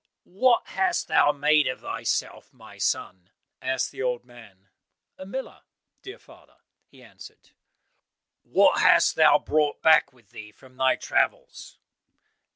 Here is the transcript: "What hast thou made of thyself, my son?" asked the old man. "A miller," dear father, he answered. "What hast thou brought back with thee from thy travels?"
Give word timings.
"What 0.23 0.65
hast 0.69 1.07
thou 1.09 1.31
made 1.31 1.67
of 1.67 1.81
thyself, 1.81 2.51
my 2.51 2.79
son?" 2.79 3.29
asked 3.61 3.91
the 3.91 4.01
old 4.01 4.25
man. 4.25 4.69
"A 5.19 5.27
miller," 5.27 5.61
dear 6.01 6.17
father, 6.17 6.55
he 6.87 7.03
answered. 7.03 7.51
"What 8.41 8.81
hast 8.81 9.13
thou 9.15 9.37
brought 9.37 9.83
back 9.83 10.11
with 10.11 10.31
thee 10.31 10.51
from 10.51 10.75
thy 10.75 10.95
travels?" 10.95 11.77